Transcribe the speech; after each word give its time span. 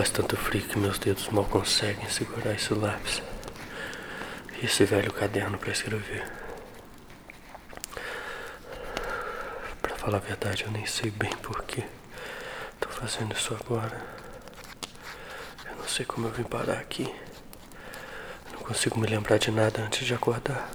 Faz 0.00 0.08
tanto 0.08 0.34
frio 0.34 0.62
que 0.62 0.78
meus 0.78 0.98
dedos 0.98 1.28
mal 1.28 1.44
conseguem 1.44 2.08
segurar 2.08 2.54
esse 2.54 2.72
lápis 2.72 3.22
e 4.56 4.64
esse 4.64 4.82
velho 4.86 5.12
caderno 5.12 5.58
para 5.58 5.72
escrever. 5.72 6.26
Para 9.82 9.94
falar 9.96 10.16
a 10.16 10.20
verdade, 10.20 10.64
eu 10.64 10.70
nem 10.70 10.86
sei 10.86 11.10
bem 11.10 11.30
por 11.42 11.64
que 11.64 11.84
tô 12.80 12.88
fazendo 12.88 13.34
isso 13.34 13.54
agora. 13.60 14.00
Eu 15.66 15.76
não 15.76 15.86
sei 15.86 16.06
como 16.06 16.28
eu 16.28 16.32
vim 16.32 16.44
parar 16.44 16.78
aqui. 16.78 17.14
Não 18.52 18.60
consigo 18.60 18.98
me 18.98 19.06
lembrar 19.06 19.36
de 19.36 19.50
nada 19.50 19.82
antes 19.82 20.06
de 20.06 20.14
acordar. 20.14 20.70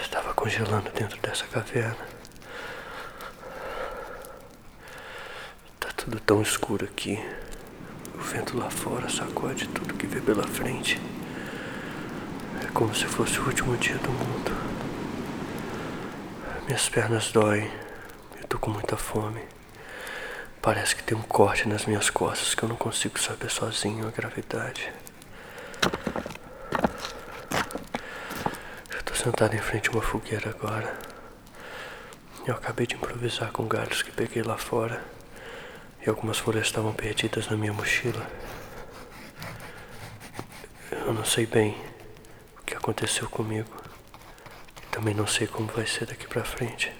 Estava 0.00 0.32
congelando 0.32 0.90
dentro 0.92 1.20
dessa 1.20 1.46
caverna. 1.46 2.17
Tudo 6.08 6.20
tão 6.20 6.40
escuro 6.40 6.86
aqui. 6.86 7.22
O 8.14 8.18
vento 8.22 8.56
lá 8.56 8.70
fora 8.70 9.10
sacode 9.10 9.68
tudo 9.68 9.92
que 9.92 10.06
vê 10.06 10.22
pela 10.22 10.46
frente. 10.46 10.98
É 12.64 12.66
como 12.72 12.94
se 12.94 13.04
fosse 13.04 13.38
o 13.38 13.44
último 13.44 13.76
dia 13.76 13.98
do 13.98 14.10
mundo. 14.10 14.50
Minhas 16.64 16.88
pernas 16.88 17.30
doem. 17.30 17.70
Eu 18.40 18.46
tô 18.48 18.58
com 18.58 18.70
muita 18.70 18.96
fome. 18.96 19.42
Parece 20.62 20.96
que 20.96 21.02
tem 21.02 21.14
um 21.14 21.20
corte 21.20 21.68
nas 21.68 21.84
minhas 21.84 22.08
costas 22.08 22.54
que 22.54 22.62
eu 22.62 22.70
não 22.70 22.76
consigo 22.76 23.20
saber 23.20 23.50
sozinho 23.50 24.08
a 24.08 24.10
gravidade. 24.10 24.90
Eu 28.94 29.02
tô 29.04 29.14
sentado 29.14 29.54
em 29.54 29.60
frente 29.60 29.90
a 29.90 29.92
uma 29.92 30.00
fogueira 30.00 30.48
agora. 30.48 30.98
Eu 32.46 32.54
acabei 32.54 32.86
de 32.86 32.94
improvisar 32.94 33.52
com 33.52 33.68
galhos 33.68 34.00
que 34.00 34.10
peguei 34.10 34.42
lá 34.42 34.56
fora. 34.56 35.17
Algumas 36.08 36.38
folhas 36.38 36.66
estavam 36.66 36.92
perdidas 36.92 37.48
na 37.48 37.56
minha 37.56 37.72
mochila. 37.72 38.26
Eu 40.90 41.12
não 41.12 41.24
sei 41.24 41.46
bem 41.46 41.76
o 42.58 42.62
que 42.62 42.74
aconteceu 42.74 43.28
comigo. 43.28 43.70
Também 44.90 45.14
não 45.14 45.26
sei 45.26 45.46
como 45.46 45.68
vai 45.68 45.86
ser 45.86 46.06
daqui 46.06 46.26
pra 46.26 46.42
frente. 46.44 46.90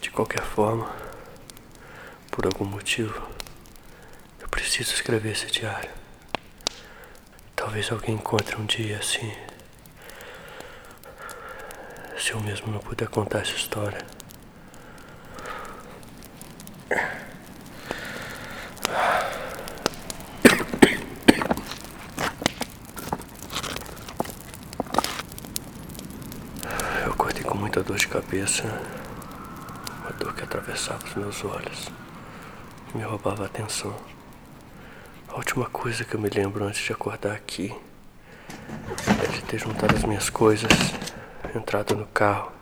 De 0.00 0.08
qualquer 0.10 0.42
forma, 0.42 0.90
por 2.30 2.46
algum 2.46 2.64
motivo, 2.64 3.28
eu 4.40 4.48
preciso 4.48 4.94
escrever 4.94 5.32
esse 5.32 5.46
diário. 5.46 5.90
Talvez 7.56 7.90
alguém 7.90 8.14
encontre 8.14 8.56
um 8.56 8.64
dia 8.64 8.98
assim. 8.98 9.34
Se 12.16 12.32
eu 12.32 12.40
mesmo 12.40 12.72
não 12.72 12.78
puder 12.80 13.08
contar 13.08 13.40
essa 13.40 13.54
história. 13.54 14.14
Eu 27.04 27.12
acordei 27.12 27.42
com 27.42 27.56
muita 27.74 27.88
dor 27.88 27.98
de 27.98 28.06
cabeça, 28.06 28.62
uma 30.00 30.12
dor 30.12 30.32
que 30.32 30.44
atravessava 30.44 31.04
os 31.04 31.14
meus 31.16 31.44
olhos 31.44 31.90
e 32.94 32.96
me 32.96 33.02
roubava 33.02 33.42
a 33.42 33.46
atenção. 33.46 33.92
A 35.26 35.34
última 35.34 35.66
coisa 35.68 36.04
que 36.04 36.14
eu 36.14 36.20
me 36.20 36.28
lembro 36.28 36.64
antes 36.64 36.80
de 36.80 36.92
acordar 36.92 37.32
aqui 37.32 37.74
é 39.24 39.26
de 39.26 39.42
ter 39.42 39.58
juntado 39.58 39.96
as 39.96 40.04
minhas 40.04 40.30
coisas, 40.30 40.70
entrado 41.52 41.96
no 41.96 42.06
carro 42.06 42.52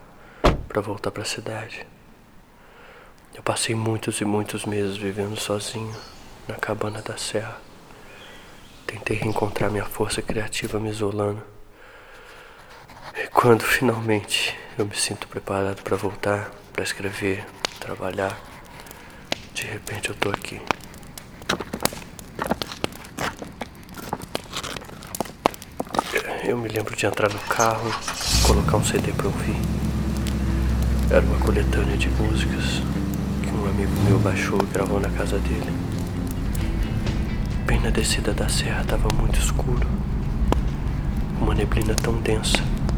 para 0.66 0.80
voltar 0.80 1.10
para 1.10 1.24
a 1.24 1.26
cidade. 1.26 1.86
Eu 3.34 3.42
passei 3.42 3.74
muitos 3.74 4.18
e 4.22 4.24
muitos 4.24 4.64
meses 4.64 4.96
vivendo 4.96 5.38
sozinho 5.38 5.94
na 6.48 6.54
cabana 6.54 7.02
da 7.02 7.18
serra. 7.18 7.60
Tentei 8.86 9.18
reencontrar 9.18 9.70
minha 9.70 9.84
força 9.84 10.22
criativa 10.22 10.80
me 10.80 10.88
isolando. 10.88 11.42
E 13.14 13.26
quando 13.28 13.62
finalmente 13.62 14.61
eu 14.78 14.86
me 14.86 14.94
sinto 14.94 15.28
preparado 15.28 15.82
para 15.82 15.96
voltar, 15.96 16.50
para 16.72 16.82
escrever, 16.82 17.44
trabalhar, 17.78 18.38
de 19.54 19.64
repente 19.64 20.08
eu 20.08 20.14
tô 20.14 20.30
aqui. 20.30 20.60
Eu 26.44 26.58
me 26.58 26.68
lembro 26.68 26.96
de 26.96 27.06
entrar 27.06 27.32
no 27.32 27.38
carro, 27.40 27.90
colocar 28.46 28.76
um 28.76 28.84
CD 28.84 29.12
para 29.12 29.26
ouvir. 29.26 29.56
Era 31.10 31.20
uma 31.20 31.38
coletânea 31.38 31.96
de 31.96 32.08
músicas 32.08 32.82
um 33.62 33.66
amigo 33.68 33.92
meu 34.04 34.18
baixou 34.18 34.58
e 34.60 34.66
gravou 34.66 34.98
na 34.98 35.08
casa 35.10 35.38
dele. 35.38 35.72
Bem 37.64 37.80
na 37.80 37.90
descida 37.90 38.32
da 38.32 38.48
serra 38.48 38.82
estava 38.82 39.08
muito 39.14 39.38
escuro. 39.38 39.86
Uma 41.40 41.54
neblina 41.54 41.94
tão 41.94 42.14
densa 42.14 42.58
que 42.58 42.91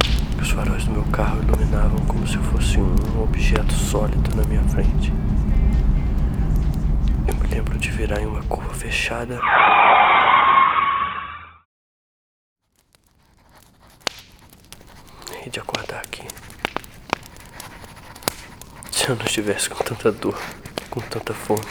os 0.45 0.51
faróis 0.51 0.85
do 0.85 0.91
meu 0.91 1.05
carro 1.05 1.43
iluminavam 1.43 1.99
como 2.05 2.27
se 2.27 2.37
fosse 2.37 2.79
um 2.79 3.23
objeto 3.23 3.73
sólido 3.73 4.37
na 4.37 4.45
minha 4.45 4.63
frente. 4.65 5.11
Eu 7.27 7.35
me 7.37 7.47
lembro 7.49 7.79
de 7.79 7.91
virar 7.91 8.21
em 8.21 8.27
uma 8.27 8.43
curva 8.43 8.75
fechada. 8.75 9.41
E 15.47 15.49
de 15.49 15.59
acordar 15.59 16.01
aqui. 16.01 16.29
Se 18.91 19.09
eu 19.09 19.17
não 19.17 19.25
estivesse 19.25 19.71
com 19.71 19.83
tanta 19.83 20.13
dor, 20.13 20.39
com 20.91 21.01
tanta 21.01 21.33
fome, 21.33 21.65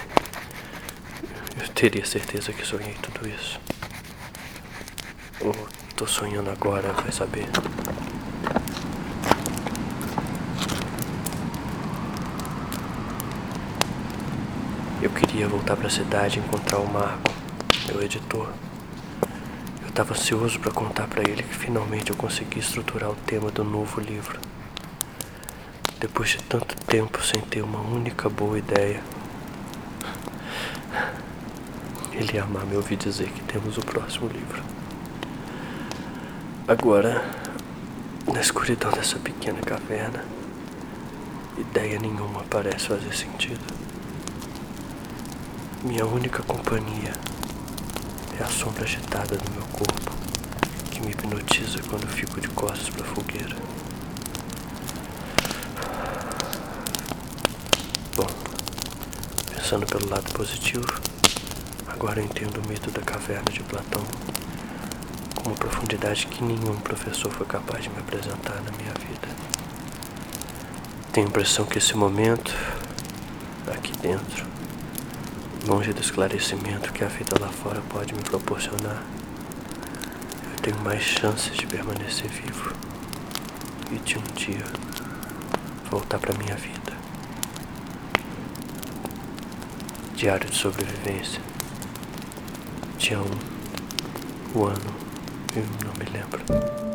eu 1.62 1.69
teria 1.69 2.06
certeza 2.07 2.51
que 2.51 2.66
sonhei 2.66 2.95
tudo 2.95 3.29
isso. 3.29 3.62
Ou 5.41 5.53
tô 5.95 6.07
sonhando 6.07 6.50
agora, 6.50 6.91
vai 6.94 7.12
saber. 7.12 7.47
Queria 15.13 15.47
voltar 15.47 15.75
para 15.75 15.88
a 15.88 15.90
cidade 15.90 16.40
e 16.40 16.41
encontrar 16.41 16.79
o 16.79 16.91
Marco, 16.91 17.31
meu 17.88 18.01
editor. 18.01 18.50
Eu 19.81 19.90
estava 19.90 20.13
ansioso 20.13 20.59
para 20.59 20.72
contar 20.72 21.07
para 21.07 21.22
ele 21.22 21.44
que 21.44 21.56
finalmente 21.56 22.09
eu 22.09 22.16
consegui 22.16 22.59
estruturar 22.59 23.12
o 23.12 23.16
tema 23.16 23.51
do 23.51 23.63
novo 23.63 24.01
livro. 24.01 24.40
Depois 26.00 26.29
de 26.29 26.38
tanto 26.40 26.75
tempo 26.85 27.24
sem 27.24 27.40
ter 27.41 27.62
uma 27.62 27.79
única 27.79 28.28
boa 28.28 28.57
ideia. 28.57 29.01
Ele 32.12 32.34
ia 32.34 32.44
amar 32.44 32.66
me 32.66 32.75
ouvir 32.75 32.95
dizer 32.95 33.30
que 33.30 33.42
temos 33.44 33.77
o 33.77 33.81
próximo 33.81 34.27
livro. 34.27 34.63
Agora, 36.68 37.24
na 38.31 38.42
escuridão 38.42 38.92
dessa 38.92 39.19
pequena 39.19 39.60
caverna, 39.62 40.24
ideia 41.57 42.00
nenhuma 42.00 42.44
parece 42.50 42.88
fazer 42.88 43.15
sentido. 43.15 43.82
Minha 45.83 46.06
única 46.06 46.41
companhia 46.44 47.12
é 48.39 48.41
a 48.41 48.47
sombra 48.47 48.85
agitada 48.85 49.35
do 49.35 49.51
meu 49.51 49.63
corpo, 49.63 50.12
que 50.89 51.01
me 51.01 51.12
hipnotiza 51.12 51.80
quando 51.89 52.07
fico 52.07 52.39
de 52.39 52.47
costas 52.47 52.89
para 52.89 53.01
a 53.01 53.09
fogueira. 53.09 53.53
Bom, 58.15 58.27
pensando 59.53 59.85
pelo 59.85 60.09
lado 60.09 60.31
positivo, 60.31 60.88
agora 61.86 62.21
eu 62.21 62.25
entendo 62.27 62.62
o 62.63 62.69
mito 62.69 62.89
da 62.89 63.01
caverna 63.01 63.51
de 63.51 63.59
Platão 63.63 64.06
com 65.36 65.50
uma 65.50 65.56
profundidade 65.57 66.27
que 66.27 66.41
nenhum 66.45 66.77
professor 66.77 67.29
foi 67.29 67.45
capaz 67.45 67.83
de 67.83 67.89
me 67.89 68.00
apresentar 68.00 68.56
na 68.62 68.71
minha 68.71 68.94
vida. 68.94 69.27
Tenho 71.12 71.27
a 71.27 71.29
impressão 71.29 71.65
que 71.65 71.77
esse 71.77 71.94
momento, 71.97 72.56
aqui 73.68 73.91
dentro, 73.97 74.52
longe 75.65 75.94
do 75.94 76.01
esclarecimento 76.01 76.92
que 76.92 77.04
a 77.04 77.07
vida 77.07 77.38
lá 77.39 77.48
fora 77.48 77.81
pode 77.89 78.13
me 78.13 78.21
proporcionar, 78.21 79.01
eu 80.51 80.62
tenho 80.62 80.77
mais 80.80 81.01
chances 81.01 81.56
de 81.56 81.65
permanecer 81.65 82.30
vivo 82.30 82.74
e 83.92 83.95
de 84.00 84.18
um 84.18 84.24
dia 84.36 84.65
voltar 85.89 86.19
para 86.19 86.38
minha 86.38 86.56
vida. 86.56 86.94
Diário 90.15 90.50
de 90.50 90.56
sobrevivência. 90.56 91.42
Dia 92.98 93.19
1. 93.19 93.24
O 94.57 94.65
ano, 94.65 94.95
eu 95.56 95.65
não 95.86 95.94
me 95.94 96.06
lembro. 96.12 96.93